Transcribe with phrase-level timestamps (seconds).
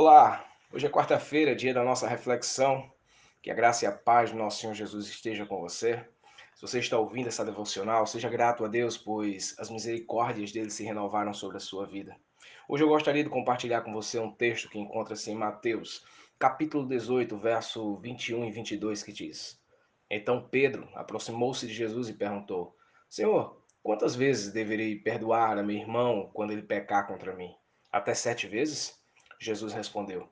[0.00, 2.88] Olá, hoje é quarta-feira, dia da nossa reflexão.
[3.42, 5.96] Que a graça e a paz do nosso Senhor Jesus esteja com você.
[6.54, 10.84] Se você está ouvindo essa devocional, seja grato a Deus, pois as misericórdias dele se
[10.84, 12.14] renovaram sobre a sua vida.
[12.68, 16.04] Hoje eu gostaria de compartilhar com você um texto que encontra-se em Mateus,
[16.38, 19.60] capítulo 18, verso 21 e 22, que diz:
[20.08, 22.72] Então Pedro aproximou-se de Jesus e perguntou:
[23.08, 27.52] Senhor, quantas vezes deverei perdoar a meu irmão quando ele pecar contra mim?
[27.90, 28.96] Até sete vezes?
[29.40, 30.28] Jesus respondeu: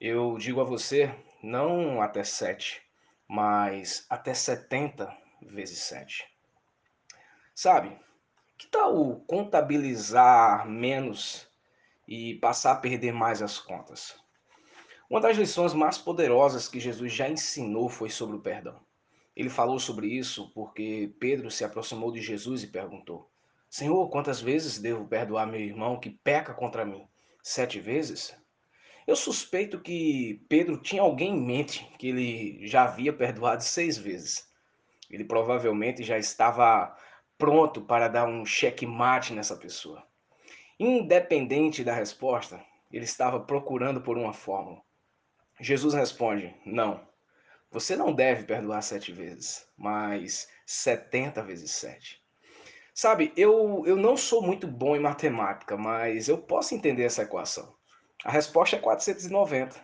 [0.00, 2.82] Eu digo a você, não até sete,
[3.28, 6.26] mas até setenta vezes sete.
[7.54, 7.98] Sabe,
[8.56, 11.46] que tal contabilizar menos
[12.08, 14.16] e passar a perder mais as contas?
[15.08, 18.80] Uma das lições mais poderosas que Jesus já ensinou foi sobre o perdão.
[19.36, 23.30] Ele falou sobre isso porque Pedro se aproximou de Jesus e perguntou:
[23.68, 27.06] Senhor, quantas vezes devo perdoar meu irmão que peca contra mim?
[27.42, 28.34] Sete vezes?
[29.06, 34.48] Eu suspeito que Pedro tinha alguém em mente que ele já havia perdoado seis vezes.
[35.08, 36.96] Ele provavelmente já estava
[37.38, 40.04] pronto para dar um checkmate nessa pessoa.
[40.78, 42.60] Independente da resposta,
[42.92, 44.82] ele estava procurando por uma fórmula.
[45.60, 47.00] Jesus responde: Não,
[47.70, 52.20] você não deve perdoar sete vezes, mas setenta vezes sete.
[52.92, 57.76] Sabe, eu, eu não sou muito bom em matemática, mas eu posso entender essa equação.
[58.26, 59.80] A resposta é 490.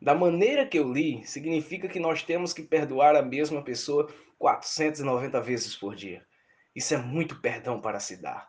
[0.00, 5.38] Da maneira que eu li, significa que nós temos que perdoar a mesma pessoa 490
[5.42, 6.24] vezes por dia.
[6.74, 8.48] Isso é muito perdão para se dar.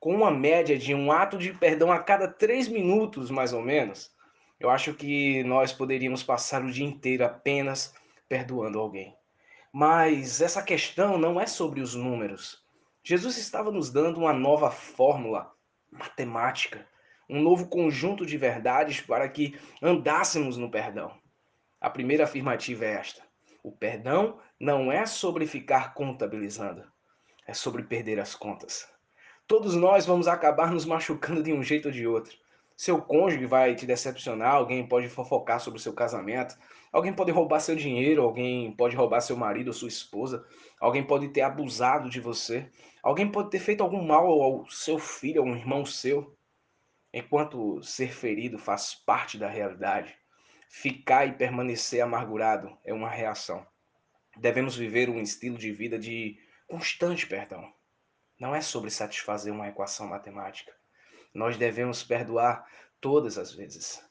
[0.00, 4.10] Com uma média de um ato de perdão a cada três minutos, mais ou menos,
[4.58, 7.94] eu acho que nós poderíamos passar o dia inteiro apenas
[8.28, 9.14] perdoando alguém.
[9.72, 12.64] Mas essa questão não é sobre os números.
[13.04, 15.52] Jesus estava nos dando uma nova fórmula
[15.88, 16.84] matemática
[17.28, 21.12] um novo conjunto de verdades para que andássemos no perdão.
[21.80, 23.22] A primeira afirmativa é esta:
[23.62, 26.84] o perdão não é sobre ficar contabilizando,
[27.46, 28.88] é sobre perder as contas.
[29.46, 32.36] Todos nós vamos acabar nos machucando de um jeito ou de outro.
[32.76, 36.56] Seu cônjuge vai te decepcionar, alguém pode fofocar sobre o seu casamento,
[36.92, 40.44] alguém pode roubar seu dinheiro, alguém pode roubar seu marido ou sua esposa,
[40.80, 42.68] alguém pode ter abusado de você,
[43.02, 46.34] alguém pode ter feito algum mal ao seu filho, a um irmão seu.
[47.12, 50.16] Enquanto ser ferido faz parte da realidade,
[50.68, 53.66] ficar e permanecer amargurado é uma reação.
[54.38, 57.70] Devemos viver um estilo de vida de constante perdão.
[58.40, 60.72] Não é sobre satisfazer uma equação matemática.
[61.34, 62.66] Nós devemos perdoar
[62.98, 64.02] todas as vezes.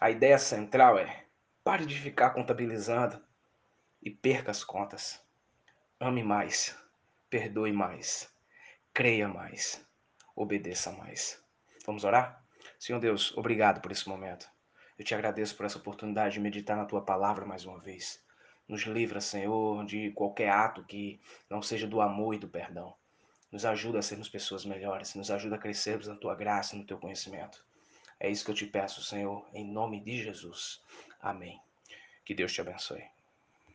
[0.00, 1.26] A ideia central é:
[1.62, 3.24] pare de ficar contabilizando
[4.02, 5.20] e perca as contas.
[6.00, 6.76] Ame mais,
[7.30, 8.28] perdoe mais,
[8.92, 9.84] creia mais,
[10.34, 11.40] obedeça mais.
[11.86, 12.47] Vamos orar?
[12.78, 14.48] Senhor Deus, obrigado por esse momento.
[14.96, 18.22] Eu te agradeço por essa oportunidade de meditar na tua palavra mais uma vez.
[18.68, 22.94] Nos livra, Senhor, de qualquer ato que não seja do amor e do perdão.
[23.50, 26.86] Nos ajuda a sermos pessoas melhores, nos ajuda a crescermos na tua graça e no
[26.86, 27.64] teu conhecimento.
[28.20, 30.80] É isso que eu te peço, Senhor, em nome de Jesus.
[31.20, 31.60] Amém.
[32.24, 33.17] Que Deus te abençoe.